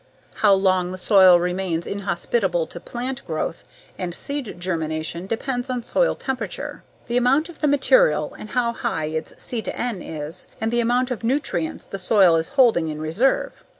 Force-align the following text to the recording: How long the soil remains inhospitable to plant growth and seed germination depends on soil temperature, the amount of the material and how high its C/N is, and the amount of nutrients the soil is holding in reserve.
How 0.37 0.51
long 0.51 0.89
the 0.89 0.97
soil 0.97 1.37
remains 1.39 1.85
inhospitable 1.85 2.65
to 2.65 2.79
plant 2.79 3.23
growth 3.27 3.63
and 3.99 4.15
seed 4.15 4.59
germination 4.59 5.27
depends 5.27 5.69
on 5.69 5.83
soil 5.83 6.15
temperature, 6.15 6.83
the 7.05 7.17
amount 7.17 7.49
of 7.49 7.59
the 7.59 7.67
material 7.67 8.33
and 8.33 8.49
how 8.49 8.73
high 8.73 9.05
its 9.05 9.35
C/N 9.37 10.01
is, 10.01 10.47
and 10.59 10.71
the 10.71 10.79
amount 10.81 11.11
of 11.11 11.23
nutrients 11.23 11.85
the 11.85 11.99
soil 11.99 12.35
is 12.35 12.49
holding 12.57 12.87
in 12.89 12.99
reserve. 12.99 13.63